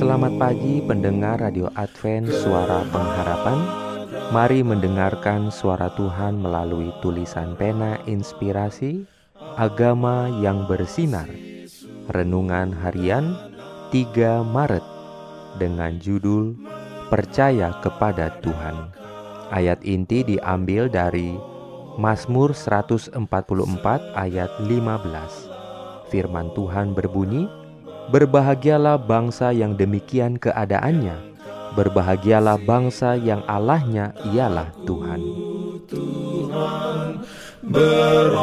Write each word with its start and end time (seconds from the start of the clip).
Selamat 0.00 0.32
pagi 0.40 0.80
pendengar 0.80 1.44
Radio 1.44 1.68
Advent 1.76 2.32
Suara 2.32 2.80
Pengharapan. 2.88 3.60
Mari 4.32 4.64
mendengarkan 4.64 5.52
suara 5.52 5.92
Tuhan 5.92 6.40
melalui 6.40 6.88
tulisan 7.04 7.52
pena 7.52 8.00
inspirasi 8.08 9.04
Agama 9.60 10.32
yang 10.40 10.64
bersinar. 10.64 11.28
Renungan 12.16 12.72
harian 12.80 13.36
3 13.92 14.40
Maret 14.40 14.80
Dengan 15.60 16.00
judul 16.00 16.56
Percaya 17.12 17.76
kepada 17.84 18.40
Tuhan 18.40 18.96
Ayat 19.52 19.84
inti 19.84 20.24
diambil 20.24 20.88
dari 20.88 21.36
Mazmur 22.00 22.56
144 22.56 23.20
ayat 24.16 24.48
15 24.64 26.08
Firman 26.08 26.48
Tuhan 26.56 26.96
berbunyi 26.96 27.60
Berbahagialah 28.10 28.98
bangsa 28.98 29.54
yang 29.54 29.78
demikian 29.78 30.34
keadaannya 30.34 31.30
Berbahagialah 31.70 32.58
bangsa 32.66 33.14
yang 33.14 33.46
Allahnya 33.46 34.10
ialah 34.34 34.74
Tuhan. 34.82 35.22
Tuhan 35.86 37.22
beroleh 37.62 38.34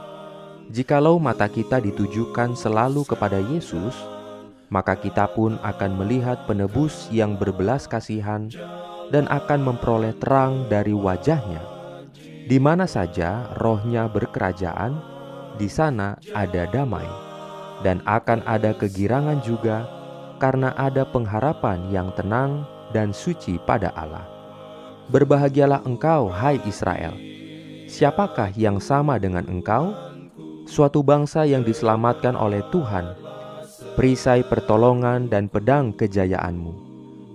Jikalau 0.72 1.20
mata 1.20 1.52
kita 1.52 1.84
ditujukan 1.84 2.56
selalu 2.56 3.04
kepada 3.04 3.44
Yesus, 3.44 3.92
maka 4.72 4.96
kita 4.96 5.28
pun 5.30 5.60
akan 5.60 6.00
melihat 6.00 6.48
penebus 6.48 7.12
yang 7.12 7.36
berbelas 7.36 7.84
kasihan 7.84 8.48
dan 9.12 9.28
akan 9.28 9.62
memperoleh 9.62 10.16
terang 10.16 10.64
dari 10.72 10.96
wajahnya. 10.96 11.75
Di 12.46 12.62
mana 12.62 12.86
saja 12.86 13.50
rohnya 13.58 14.06
berkerajaan, 14.06 14.94
di 15.58 15.66
sana 15.66 16.14
ada 16.30 16.70
damai 16.70 17.06
dan 17.82 17.98
akan 18.06 18.40
ada 18.46 18.70
kegirangan 18.70 19.42
juga 19.42 19.84
karena 20.38 20.70
ada 20.78 21.02
pengharapan 21.02 21.90
yang 21.90 22.14
tenang 22.14 22.62
dan 22.94 23.10
suci 23.10 23.58
pada 23.66 23.90
Allah. 23.98 24.24
Berbahagialah 25.10 25.82
engkau, 25.86 26.30
hai 26.30 26.62
Israel! 26.66 27.14
Siapakah 27.86 28.50
yang 28.58 28.82
sama 28.82 29.18
dengan 29.22 29.46
engkau? 29.46 29.94
Suatu 30.66 31.06
bangsa 31.06 31.46
yang 31.46 31.62
diselamatkan 31.62 32.34
oleh 32.34 32.58
Tuhan, 32.74 33.14
perisai 33.94 34.42
pertolongan 34.42 35.30
dan 35.30 35.46
pedang 35.46 35.94
kejayaanmu. 35.94 36.74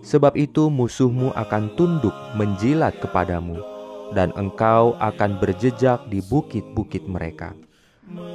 Sebab 0.03 0.35
itu 0.35 0.67
musuhmu 0.67 1.31
akan 1.31 1.71
tunduk 1.79 2.11
menjilat 2.35 2.91
kepadamu, 2.99 3.63
dan 4.11 4.35
engkau 4.35 4.95
akan 4.99 5.39
berjejak 5.39 6.03
di 6.11 6.19
bukit-bukit 6.23 7.07
mereka 7.07 7.55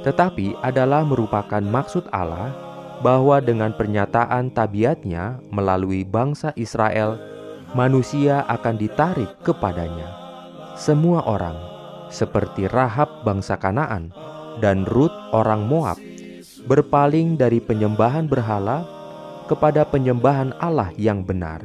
tetapi 0.01 0.57
adalah 0.63 1.05
merupakan 1.05 1.61
maksud 1.61 2.09
Allah 2.09 2.53
bahwa 3.03 3.37
dengan 3.37 3.75
pernyataan 3.75 4.49
tabiatnya 4.49 5.37
melalui 5.53 6.01
bangsa 6.01 6.49
Israel, 6.57 7.19
manusia 7.77 8.41
akan 8.49 8.75
ditarik 8.79 9.29
kepadanya. 9.45 10.09
Semua 10.77 11.21
orang, 11.25 11.57
seperti 12.09 12.65
Rahab 12.69 13.21
bangsa 13.21 13.57
Kanaan 13.57 14.09
dan 14.63 14.85
Rut 14.89 15.13
orang 15.33 15.65
Moab, 15.69 15.97
berpaling 16.65 17.37
dari 17.37 17.61
penyembahan 17.61 18.25
berhala 18.25 18.85
kepada 19.45 19.85
penyembahan 19.85 20.57
Allah 20.57 20.89
yang 20.97 21.21
benar, 21.21 21.61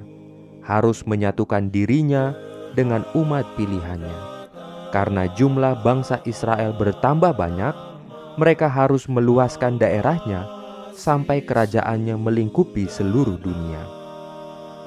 harus 0.60 1.04
menyatukan 1.08 1.72
dirinya 1.72 2.36
dengan 2.72 3.06
umat 3.16 3.44
pilihannya. 3.54 4.48
Karena 4.92 5.24
jumlah 5.32 5.80
bangsa 5.80 6.20
Israel 6.28 6.76
bertambah 6.76 7.32
banyak, 7.32 7.74
mereka 8.36 8.68
harus 8.68 9.08
meluaskan 9.08 9.80
daerahnya 9.80 10.44
sampai 10.92 11.40
kerajaannya 11.44 12.16
melingkupi 12.20 12.84
seluruh 12.84 13.40
dunia. 13.40 13.80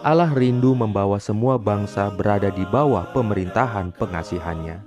Allah 0.06 0.29
rindu 0.29 0.78
membawa 0.78 1.18
semua 1.18 1.57
bangsa 1.57 2.13
berada 2.13 2.53
di 2.53 2.62
bawah 2.69 3.09
pemerintahan 3.09 3.90
pengasihannya. 3.97 4.78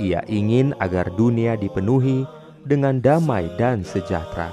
Ia 0.00 0.24
ingin 0.28 0.72
agar 0.80 1.12
dunia 1.12 1.60
dipenuhi 1.60 2.24
dengan 2.64 2.96
damai 3.00 3.52
dan 3.60 3.84
sejahtera. 3.84 4.48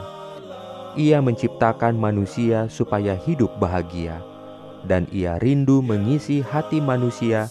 Ia 1.00 1.24
menciptakan 1.24 1.96
manusia 1.96 2.68
supaya 2.68 3.16
hidup 3.16 3.56
bahagia, 3.64 4.20
dan 4.84 5.08
ia 5.10 5.40
rindu 5.40 5.80
mengisi 5.80 6.44
hati 6.44 6.84
manusia 6.84 7.48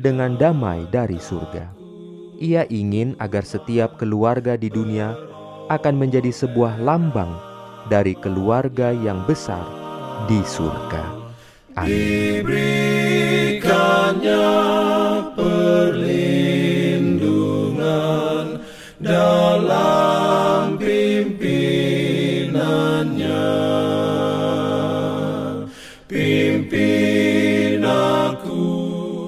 dengan 0.00 0.34
damai 0.40 0.88
dari 0.88 1.20
surga. 1.20 1.68
Ia 2.40 2.64
ingin 2.72 3.20
agar 3.20 3.44
setiap 3.44 4.00
keluarga 4.00 4.56
di 4.56 4.72
dunia 4.72 5.12
akan 5.68 5.94
menjadi 6.00 6.32
sebuah 6.32 6.80
lambang 6.80 7.28
dari 7.92 8.16
keluarga 8.16 8.96
yang 8.96 9.20
besar 9.28 9.62
di 10.24 10.40
surga. 10.40 11.04
Perlindungan 15.30 15.99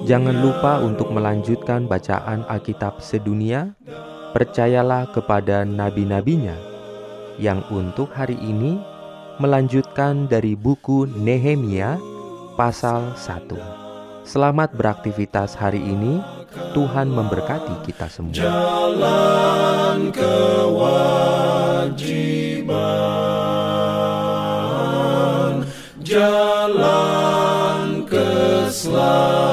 Jangan 0.03 0.35
lupa 0.43 0.83
untuk 0.83 1.15
melanjutkan 1.15 1.87
bacaan 1.87 2.43
Alkitab 2.51 2.99
sedunia. 2.99 3.71
Percayalah 4.35 5.07
kepada 5.15 5.63
nabi-nabinya 5.63 6.59
yang 7.39 7.63
untuk 7.71 8.11
hari 8.11 8.35
ini 8.35 8.83
melanjutkan 9.39 10.27
dari 10.27 10.59
buku 10.59 11.07
Nehemia 11.07 11.95
pasal 12.59 13.15
1. 13.15 14.27
Selamat 14.27 14.75
beraktivitas 14.75 15.55
hari 15.55 15.79
ini. 15.79 16.19
Tuhan 16.75 17.07
memberkati 17.07 17.87
kita 17.87 18.11
semua. 18.11 18.35
Jalan 18.35 20.11
kewajiban, 20.11 20.83
jalan 26.03 28.03
keselamatan. 28.05 29.52